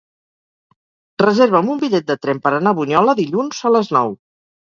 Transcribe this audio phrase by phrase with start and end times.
[1.23, 4.17] Reserva'm un bitllet de tren per anar a Bunyola dilluns a les nou.